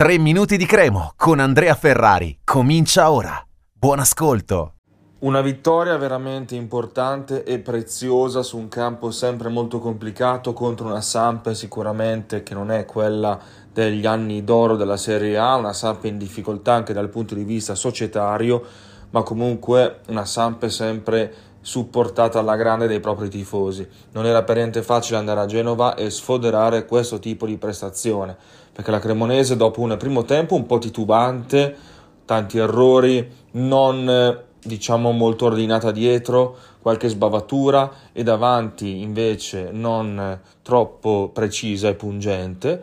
[0.00, 2.38] 3 minuti di cremo con Andrea Ferrari.
[2.42, 3.38] Comincia ora.
[3.70, 4.76] Buon ascolto.
[5.18, 11.52] Una vittoria veramente importante e preziosa su un campo sempre molto complicato contro una Samp
[11.52, 13.38] sicuramente che non è quella
[13.70, 17.74] degli anni d'oro della Serie A, una Samp in difficoltà anche dal punto di vista
[17.74, 18.64] societario,
[19.10, 23.86] ma comunque una Samp sempre supportata alla grande dai propri tifosi.
[24.12, 28.36] Non era per niente facile andare a Genova e sfoderare questo tipo di prestazione,
[28.72, 31.76] perché la Cremonese dopo un primo tempo un po' titubante,
[32.24, 41.88] tanti errori, non diciamo molto ordinata dietro, qualche sbavatura e davanti invece non troppo precisa
[41.88, 42.82] e pungente.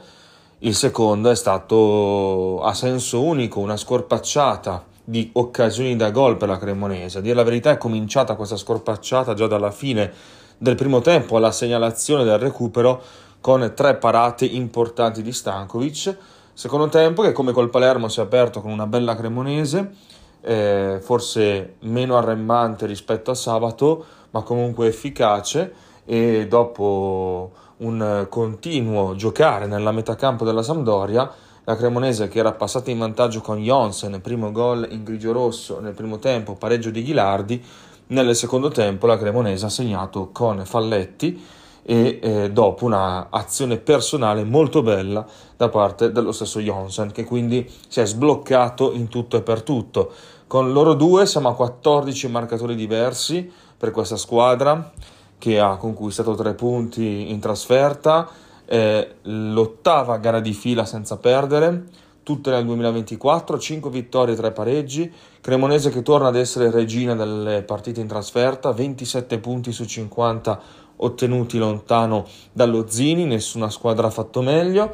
[0.60, 6.58] Il secondo è stato a senso unico, una scorpacciata di occasioni da gol per la
[6.58, 7.20] Cremonese.
[7.20, 10.12] A dire la verità è cominciata questa scorpacciata già dalla fine
[10.58, 13.02] del primo tempo alla segnalazione del recupero
[13.40, 16.18] con tre parate importanti di Stankovic.
[16.52, 19.94] Secondo tempo che come col Palermo si è aperto con una bella Cremonese,
[20.42, 29.68] eh, forse meno arremmante rispetto a sabato, ma comunque efficace e dopo un continuo giocare
[29.68, 31.32] nella metà campo della Sampdoria
[31.68, 36.18] la Cremonese che era passata in vantaggio con Jonsen, primo gol in grigio-rosso nel primo
[36.18, 37.62] tempo, pareggio di Ghilardi,
[38.08, 41.44] nel secondo tempo la Cremonese ha segnato con Falletti
[41.84, 45.26] e eh, dopo un'azione personale molto bella
[45.58, 50.14] da parte dello stesso Jonsen che quindi si è sbloccato in tutto e per tutto.
[50.48, 54.90] Con loro due siamo a 14 marcatori diversi per questa squadra
[55.38, 61.86] che ha conquistato tre punti in trasferta eh, l'ottava gara di fila senza perdere,
[62.24, 67.64] tutte nel 2024, 5 vittorie e 3 pareggi, Cremonese che torna ad essere regina delle
[67.64, 70.60] partite in trasferta, 27 punti su 50
[70.98, 74.94] ottenuti lontano dallo Zini, nessuna squadra ha fatto meglio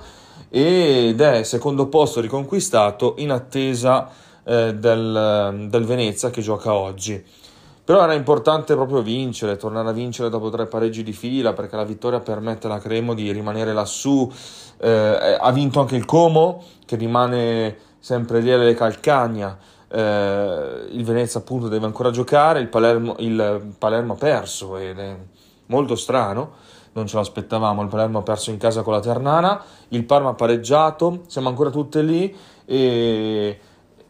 [0.49, 4.09] ed è secondo posto riconquistato in attesa
[4.43, 7.23] eh, del, del Venezia che gioca oggi.
[7.85, 11.83] Però era importante proprio vincere, tornare a vincere dopo tre pareggi di fila, perché la
[11.83, 14.31] vittoria permette alla Cremo di rimanere lassù.
[14.77, 19.57] Eh, ha vinto anche il Como, che rimane sempre lì alle calcagna.
[19.89, 25.17] Eh, il Venezia appunto deve ancora giocare, il Palermo, il Palermo ha perso ed è
[25.65, 26.51] molto strano,
[26.93, 30.33] non ce l'aspettavamo, il Palermo ha perso in casa con la Ternana, il Parma ha
[30.35, 32.33] pareggiato, siamo ancora tutte lì.
[32.65, 33.59] E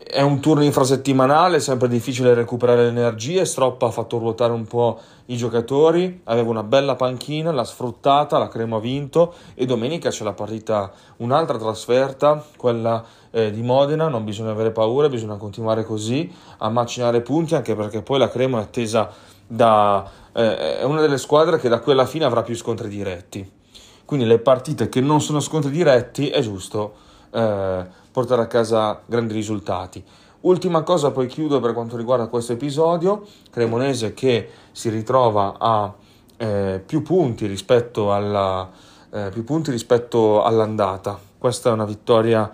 [0.05, 3.45] è un turno infrasettimanale, sempre difficile recuperare le energie.
[3.45, 8.49] Stroppa ha fatto ruotare un po' i giocatori, aveva una bella panchina, l'ha sfruttata, la
[8.49, 14.07] Crema ha vinto e domenica c'è la partita, un'altra trasferta, quella eh, di Modena.
[14.07, 18.59] Non bisogna avere paura, bisogna continuare così a macinare punti, anche perché poi la Crema
[18.59, 19.09] è attesa
[19.47, 20.07] da.
[20.33, 23.61] Eh, è una delle squadre che da quella fine avrà più scontri diretti.
[24.05, 29.33] Quindi le partite che non sono scontri diretti è giusto eh, portare a casa grandi
[29.33, 30.03] risultati.
[30.41, 35.93] Ultima cosa, poi chiudo per quanto riguarda questo episodio, Cremonese che si ritrova a
[36.35, 38.69] eh, più, punti rispetto alla,
[39.09, 41.17] eh, più punti rispetto all'andata.
[41.37, 42.51] Questa è una vittoria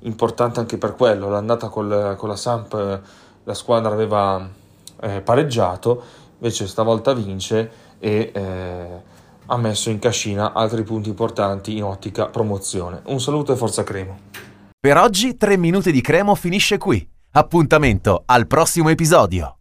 [0.00, 1.28] importante anche per quello.
[1.30, 3.00] L'andata col, con la Samp
[3.44, 4.46] la squadra aveva
[5.00, 6.02] eh, pareggiato,
[6.36, 9.02] invece stavolta vince e eh,
[9.46, 13.02] ha messo in cascina altri punti importanti in ottica promozione.
[13.06, 14.18] Un saluto e forza Cremo.
[14.78, 17.06] Per oggi 3 minuti di Cremo finisce qui.
[17.32, 19.56] Appuntamento al prossimo episodio.